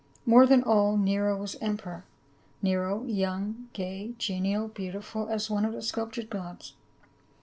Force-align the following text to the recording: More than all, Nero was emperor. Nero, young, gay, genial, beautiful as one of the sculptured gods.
More 0.25 0.47
than 0.47 0.63
all, 0.63 0.97
Nero 0.97 1.37
was 1.37 1.57
emperor. 1.61 2.05
Nero, 2.63 3.03
young, 3.05 3.69
gay, 3.73 4.15
genial, 4.17 4.67
beautiful 4.67 5.29
as 5.29 5.47
one 5.47 5.63
of 5.63 5.73
the 5.73 5.81
sculptured 5.83 6.31
gods. 6.31 6.73